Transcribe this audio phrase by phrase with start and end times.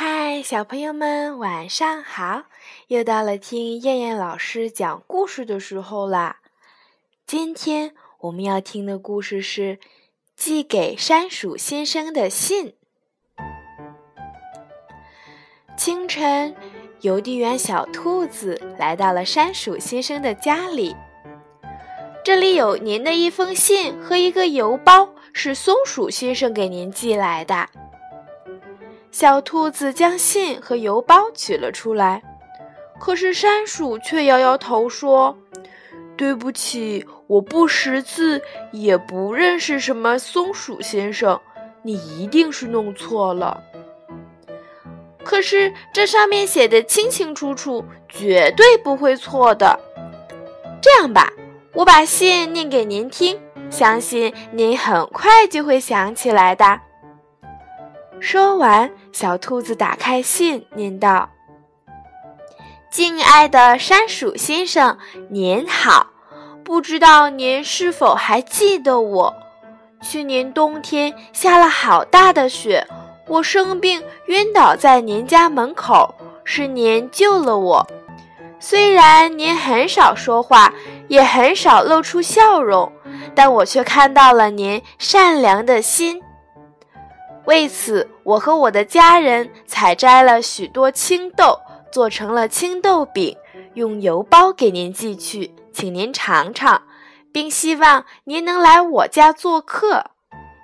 [0.00, 2.44] 嗨，小朋友们，晚上好！
[2.86, 6.36] 又到了听燕燕老师讲故事的时候啦。
[7.26, 9.76] 今天我们要听的故事是
[10.36, 12.74] 《寄给山鼠先生的信》。
[15.76, 16.54] 清晨，
[17.00, 20.94] 邮递员小兔子来到了山鼠先生的家里。
[22.24, 27.68] 这里有您的一封信和一个邮包，是松鼠先生给您寄来的。
[29.10, 32.22] 小兔子将信和邮包取了出来，
[33.00, 35.36] 可是山鼠却摇摇头说
[36.16, 38.40] ：“对不起，我不识字，
[38.70, 41.40] 也不认识什么松鼠先生，
[41.82, 43.62] 你一定是弄错了。
[45.24, 49.78] 可是这上面写的清清楚楚，绝对不会错的。
[50.80, 51.32] 这样吧，
[51.72, 56.80] 我把信念给您听，相信您很快就会想起来的。”
[58.20, 61.28] 说完，小兔子打开信，念道
[62.90, 64.98] ：“敬爱的山鼠先生，
[65.30, 66.08] 您好，
[66.64, 69.34] 不知道您是否还记得我？
[70.02, 72.86] 去年冬天下了好大的雪，
[73.26, 76.14] 我生病晕倒在您家门口，
[76.44, 77.86] 是您救了我。
[78.60, 80.72] 虽然您很少说话，
[81.06, 82.92] 也很少露出笑容，
[83.34, 86.20] 但我却看到了您善良的心。”
[87.48, 91.58] 为此，我和我的家人采摘了许多青豆，
[91.90, 93.34] 做成了青豆饼，
[93.72, 96.82] 用邮包给您寄去，请您尝尝，
[97.32, 100.04] 并希望您能来我家做客。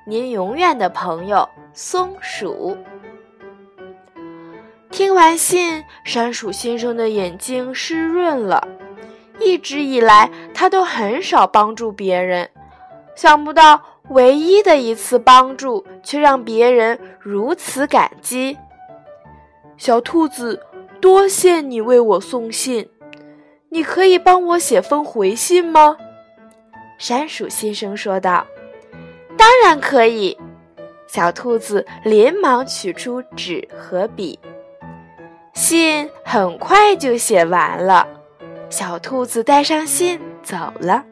[0.07, 2.77] 您永远的朋友，松鼠。
[4.91, 8.69] 听完信，山鼠先生的眼睛湿润了。
[9.41, 12.51] 一直以来，他都很少帮助别人，
[13.17, 13.81] 想不到。
[14.11, 18.57] 唯一的一次帮助，却让别人如此感激。
[19.77, 20.63] 小兔子，
[21.01, 22.89] 多谢你为我送信。
[23.71, 25.97] 你可以帮我写封回信吗？
[26.99, 28.47] 山鼠先生说道。
[29.37, 30.39] 当然可以。
[31.07, 34.39] 小兔子连忙取出纸和笔，
[35.53, 38.07] 信很快就写完了。
[38.69, 41.05] 小兔子带上信走了。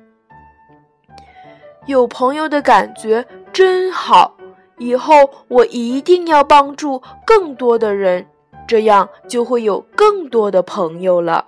[1.87, 4.37] 有朋友的感觉真好，
[4.79, 5.15] 以后
[5.49, 8.27] 我一定要帮助更多的人，
[8.69, 11.47] 这样就会有更多的朋友了。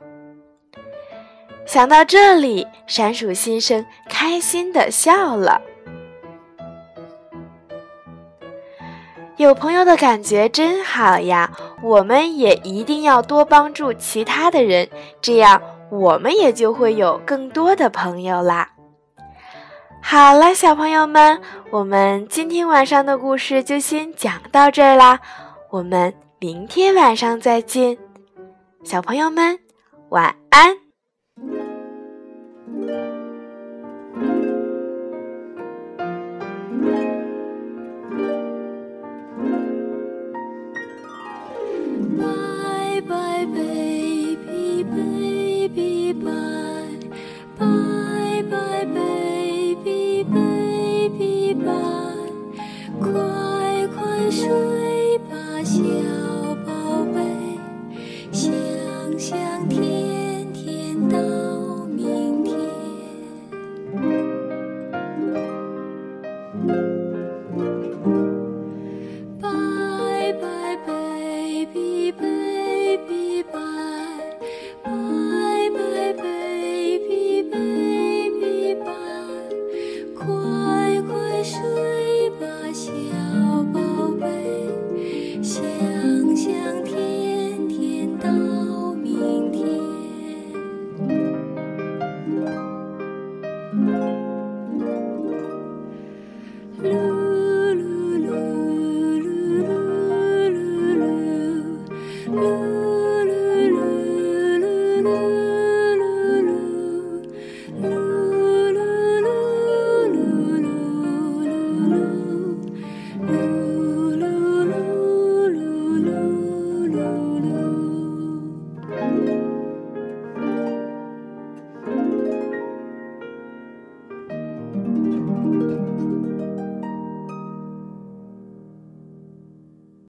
[1.64, 5.62] 想到这里，山鼠先生开心的笑了。
[9.36, 11.50] 有朋友的感觉真好呀，
[11.82, 14.88] 我们也一定要多帮助其他的人，
[15.20, 18.73] 这样我们也就会有更多的朋友啦。
[20.06, 25.18] 好了，小朋友们，我们今天晚上的故事就先讲到这儿啦，
[25.70, 27.96] 我们明天晚上再见，
[28.84, 29.58] 小朋友们，
[30.10, 30.76] 晚安。
[42.16, 46.73] Bye bye baby baby bye